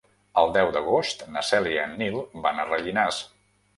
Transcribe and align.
El 0.43 0.47
deu 0.55 0.69
d'agost 0.77 1.21
na 1.35 1.45
Cèlia 1.49 1.77
i 1.85 1.91
en 1.91 1.95
Nil 2.03 2.17
van 2.47 2.63
a 2.65 2.67
Rellinars. 2.71 3.21